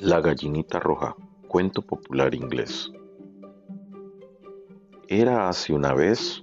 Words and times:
La 0.00 0.20
gallinita 0.20 0.78
roja, 0.78 1.16
cuento 1.48 1.82
popular 1.82 2.32
inglés. 2.32 2.92
Era 5.08 5.48
hace 5.48 5.72
una 5.72 5.92
vez 5.92 6.40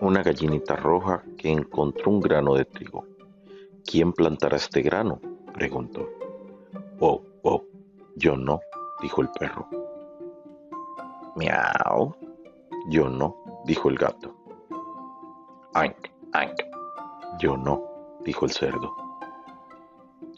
una 0.00 0.22
gallinita 0.22 0.76
roja 0.76 1.24
que 1.36 1.50
encontró 1.50 2.12
un 2.12 2.20
grano 2.20 2.54
de 2.54 2.66
trigo. 2.66 3.04
¿Quién 3.84 4.12
plantará 4.12 4.56
este 4.56 4.80
grano? 4.80 5.20
preguntó. 5.54 6.08
Oh, 7.00 7.20
oh, 7.42 7.64
yo 8.14 8.36
no, 8.36 8.60
dijo 9.02 9.22
el 9.22 9.28
perro. 9.40 9.68
Miau, 11.34 12.14
yo 12.90 13.08
no, 13.08 13.62
dijo 13.66 13.88
el 13.88 13.98
gato. 13.98 14.36
Ank, 15.74 15.96
ank, 16.32 16.71
yo 17.38 17.56
no, 17.56 17.82
dijo 18.24 18.44
el 18.44 18.52
cerdo. 18.52 18.94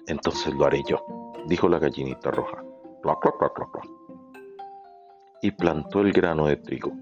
Entonces 0.07 0.55
lo 0.55 0.66
haré 0.66 0.83
yo, 0.87 1.05
dijo 1.47 1.69
la 1.69 1.79
gallinita 1.79 2.30
roja. 2.30 2.62
Y 5.43 5.51
plantó 5.51 6.01
el 6.01 6.12
grano 6.12 6.47
de 6.47 6.57
trigo, 6.57 6.93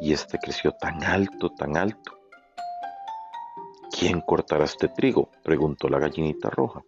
y 0.00 0.12
este 0.12 0.38
creció 0.38 0.72
tan 0.72 1.02
alto, 1.04 1.50
tan 1.50 1.76
alto. 1.76 2.12
¿Quién 3.90 4.20
cortará 4.22 4.64
este 4.64 4.88
trigo? 4.88 5.30
preguntó 5.42 5.88
la 5.88 5.98
gallinita 5.98 6.48
roja. 6.48 6.82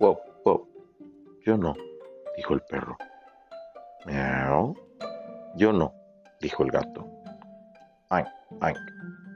Wow, 0.00 0.18
wow, 0.44 0.68
yo 1.46 1.56
no, 1.56 1.74
dijo 2.36 2.54
el 2.54 2.60
perro. 2.62 2.96
Miau, 4.06 4.74
yo 5.56 5.72
no, 5.72 5.94
dijo 6.40 6.64
el 6.64 6.70
gato. 6.70 7.06
Ay, 8.08 8.24
ay, 8.60 8.74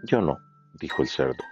yo 0.06 0.20
no, 0.20 0.36
dijo 0.80 1.02
el 1.02 1.08
cerdo. 1.08 1.42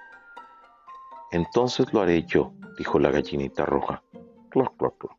Entonces 1.32 1.92
lo 1.94 2.02
haré 2.02 2.22
yo, 2.24 2.52
dijo 2.76 2.98
la 2.98 3.10
gallinita 3.10 3.64
roja. 3.64 4.02
Cloc, 4.50 4.76
cloc, 4.76 4.98
cloc. 4.98 5.16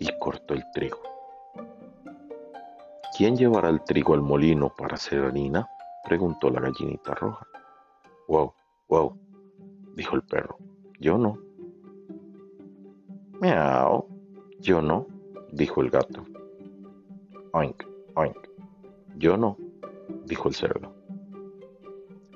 Y 0.00 0.08
cortó 0.18 0.54
el 0.54 0.64
trigo. 0.72 1.00
¿Quién 3.16 3.36
llevará 3.36 3.68
el 3.68 3.82
trigo 3.84 4.14
al 4.14 4.22
molino 4.22 4.74
para 4.76 4.96
hacer 4.96 5.24
harina? 5.24 5.68
preguntó 6.02 6.50
la 6.50 6.60
gallinita 6.60 7.14
roja. 7.14 7.46
Wow, 8.26 8.52
wow, 8.88 9.16
dijo 9.94 10.16
el 10.16 10.22
perro. 10.22 10.58
Yo 10.98 11.18
no. 11.18 11.38
Miau, 13.40 14.08
yo 14.58 14.82
no, 14.82 15.06
dijo 15.52 15.82
el 15.82 15.90
gato. 15.90 16.24
Oink, 17.52 17.84
oink, 18.16 18.48
yo 19.16 19.36
no, 19.36 19.56
dijo 20.24 20.48
el 20.48 20.54
cerdo. 20.54 20.92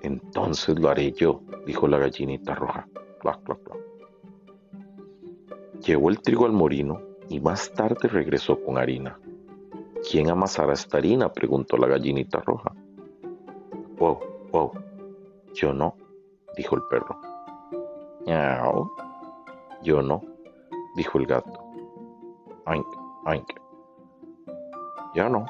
Entonces 0.02 0.78
lo 0.78 0.88
haré 0.88 1.10
yo, 1.12 1.42
dijo 1.68 1.86
la 1.86 1.98
gallinita 1.98 2.54
roja. 2.54 2.88
Clac, 3.20 3.42
clac, 3.42 3.62
clac. 3.62 3.78
Llevó 5.84 6.08
el 6.08 6.18
trigo 6.22 6.46
al 6.46 6.52
molino 6.52 6.98
y 7.28 7.40
más 7.40 7.70
tarde 7.74 8.08
regresó 8.08 8.58
con 8.64 8.78
harina. 8.78 9.20
¿Quién 10.10 10.30
amasará 10.30 10.72
esta 10.72 10.96
harina? 10.96 11.30
preguntó 11.30 11.76
la 11.76 11.86
gallinita 11.86 12.40
roja. 12.40 12.72
Wow, 13.98 14.18
wow, 14.50 14.72
yo 15.52 15.74
no, 15.74 15.94
dijo 16.56 16.74
el 16.74 16.82
perro. 16.88 17.20
Miau, 18.24 18.90
yo 19.82 20.00
no, 20.00 20.22
dijo 20.96 21.18
el 21.18 21.26
gato. 21.26 21.60
Oink, 22.64 22.86
oink. 23.26 23.48
Ya 25.14 25.28
no, 25.28 25.44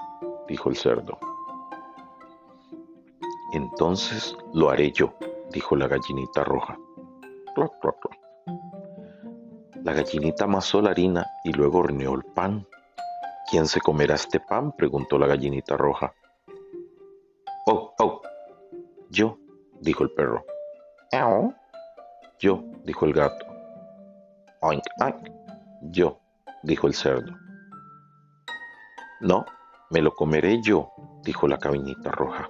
dijo 0.49 0.69
el 0.69 0.75
cerdo. 0.75 1.17
Entonces 3.53 4.37
lo 4.53 4.71
haré 4.71 4.91
yo, 4.91 5.15
dijo 5.51 5.77
la 5.77 5.89
gallinita 5.89 6.45
roja. 6.45 6.77
Cloc, 7.55 7.79
cloc, 7.81 8.01
cloc. 8.01 8.15
La 9.85 9.93
gallinita 9.93 10.45
amasó 10.45 10.83
la 10.83 10.91
harina 10.91 11.27
y 11.45 11.53
luego 11.53 11.79
horneó 11.79 12.15
el 12.15 12.25
pan. 12.25 12.67
¿Quién 13.51 13.67
se 13.67 13.81
comerá 13.81 14.15
este 14.15 14.41
pan? 14.41 14.73
preguntó 14.73 15.19
la 15.19 15.27
gallinita 15.27 15.77
roja. 15.77 16.13
Oh, 17.67 17.95
oh, 17.99 18.23
yo, 19.11 19.39
dijo 19.81 20.05
el 20.05 20.11
perro. 20.11 20.45
¿Eau? 21.13 21.55
Yo, 22.39 22.63
dijo 22.85 23.07
el 23.07 23.13
gato. 23.15 23.47
Oink, 24.61 24.83
oink. 25.01 25.31
Yo, 25.91 26.19
dijo 26.63 26.87
el 26.87 26.95
cerdo. 26.95 27.35
No, 29.21 29.45
me 29.91 30.03
lo 30.03 30.13
comeré 30.15 30.61
yo, 30.63 30.93
dijo 31.23 31.49
la 31.49 31.59
cabinita 31.59 32.11
roja. 32.11 32.49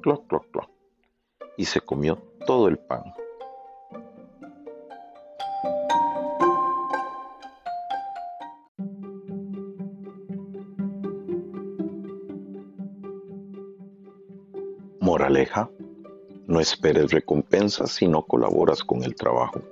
Cloc, 0.00 0.26
cloc, 0.26 0.50
cloc. 0.50 0.75
Y 1.56 1.64
se 1.64 1.80
comió 1.80 2.16
todo 2.46 2.68
el 2.68 2.78
pan. 2.78 3.02
Moraleja, 15.00 15.70
no 16.46 16.60
esperes 16.60 17.12
recompensas 17.12 17.92
si 17.92 18.08
no 18.08 18.22
colaboras 18.22 18.82
con 18.82 19.04
el 19.04 19.14
trabajo. 19.14 19.62